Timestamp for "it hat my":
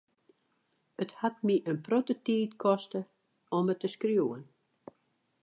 1.03-1.55